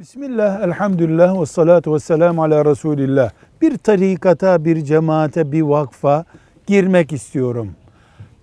Bismillah, 0.00 0.62
elhamdülillah 0.62 1.40
ve 1.40 1.46
salatu 1.46 1.94
ve 1.94 1.98
selamu 1.98 2.42
ala 2.42 2.64
Resulillah. 2.64 3.30
Bir 3.62 3.78
tarikata, 3.78 4.64
bir 4.64 4.84
cemaate, 4.84 5.52
bir 5.52 5.62
vakfa 5.62 6.24
girmek 6.66 7.12
istiyorum. 7.12 7.70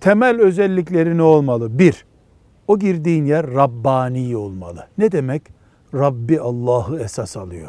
Temel 0.00 0.40
özellikleri 0.40 1.16
ne 1.18 1.22
olmalı? 1.22 1.78
Bir, 1.78 2.04
o 2.68 2.78
girdiğin 2.78 3.24
yer 3.24 3.46
Rabbani 3.46 4.36
olmalı. 4.36 4.86
Ne 4.98 5.12
demek? 5.12 5.42
Rabbi 5.94 6.40
Allah'ı 6.40 7.00
esas 7.00 7.36
alıyor. 7.36 7.68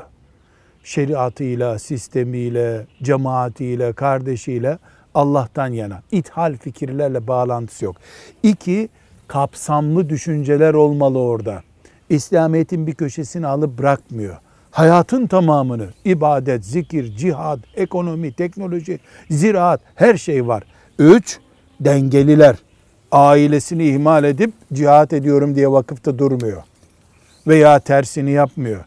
Şeriatıyla, 0.84 1.80
sistemiyle, 1.80 2.88
cemaatiyle, 3.04 3.94
kardeşiyle 3.94 4.78
Allah'tan 5.14 5.68
yana. 5.68 6.02
İthal 6.12 6.58
fikirlerle 6.58 7.28
bağlantısı 7.28 7.86
yok. 7.86 7.96
İki, 8.44 8.90
kapsamlı 9.28 10.10
düşünceler 10.10 10.74
olmalı 10.74 11.20
orada. 11.20 11.69
İslamiyet'in 12.10 12.88
bir 12.88 12.94
köşesini 12.94 13.48
alıp 13.48 13.78
bırakmıyor. 13.78 14.38
Hayatın 14.72 15.28
tamamını, 15.28 15.88
ibadet, 16.06 16.66
zikir, 16.66 17.16
cihad, 17.18 17.60
ekonomi, 17.76 18.34
teknoloji, 18.34 19.00
ziraat 19.30 19.82
her 19.96 20.18
şey 20.18 20.48
var. 20.48 20.64
Üç, 21.00 21.40
dengeliler. 21.80 22.56
Ailesini 23.12 23.88
ihmal 23.88 24.24
edip 24.24 24.54
cihat 24.74 25.14
ediyorum 25.14 25.56
diye 25.56 25.72
vakıfta 25.72 26.20
durmuyor. 26.20 26.64
Veya 27.48 27.80
tersini 27.80 28.32
yapmıyor. 28.32 28.86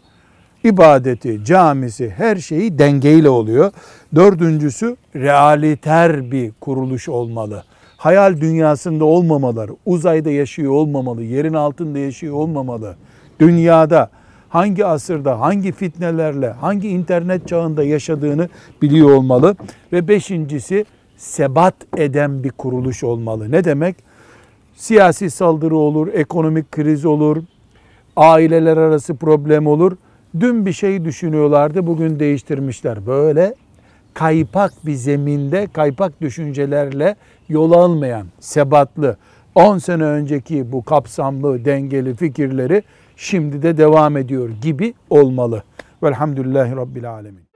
İbadeti, 0.65 1.45
camisi, 1.45 2.11
her 2.11 2.37
şeyi 2.37 2.79
dengeyle 2.79 3.29
oluyor. 3.29 3.73
Dördüncüsü 4.15 4.97
realiter 5.17 6.31
bir 6.31 6.53
kuruluş 6.61 7.09
olmalı. 7.09 7.65
Hayal 8.02 8.41
dünyasında 8.41 9.05
olmamaları, 9.05 9.73
uzayda 9.87 10.30
yaşıyor 10.30 10.73
olmamalı, 10.73 11.23
yerin 11.23 11.52
altında 11.52 11.98
yaşıyor 11.98 12.34
olmamalı. 12.34 12.97
Dünyada 13.41 14.11
hangi 14.48 14.87
asırda, 14.87 15.41
hangi 15.41 15.72
fitnelerle, 15.72 16.50
hangi 16.50 16.89
internet 16.89 17.48
çağında 17.48 17.84
yaşadığını 17.84 18.48
biliyor 18.83 19.11
olmalı. 19.11 19.56
Ve 19.92 20.08
beşincisi 20.08 20.84
sebat 21.17 21.75
eden 21.97 22.45
bir 22.45 22.50
kuruluş 22.50 23.05
olmalı. 23.05 23.50
Ne 23.50 23.64
demek? 23.64 23.97
Siyasi 24.75 25.30
saldırı 25.30 25.77
olur, 25.77 26.08
ekonomik 26.08 26.73
kriz 26.73 27.05
olur, 27.05 27.36
aileler 28.17 28.77
arası 28.77 29.17
problem 29.17 29.67
olur. 29.67 29.97
Dün 30.41 30.67
bir 30.67 30.73
şey 30.73 31.05
düşünüyorlardı, 31.05 31.86
bugün 31.86 32.19
değiştirmişler. 32.19 33.06
Böyle 33.06 33.55
kaypak 34.14 34.72
bir 34.86 34.94
zeminde, 34.94 35.68
kaypak 35.72 36.20
düşüncelerle 36.20 37.16
yol 37.48 37.72
almayan, 37.72 38.27
sebatlı, 38.41 39.16
10 39.55 39.78
sene 39.78 40.05
önceki 40.05 40.72
bu 40.72 40.84
kapsamlı, 40.84 41.64
dengeli 41.64 42.14
fikirleri 42.14 42.83
şimdi 43.16 43.62
de 43.62 43.78
devam 43.78 44.16
ediyor 44.16 44.50
gibi 44.62 44.94
olmalı. 45.10 45.62
Velhamdülillahi 46.02 46.77
Rabbil 46.77 47.10
Alemin. 47.10 47.52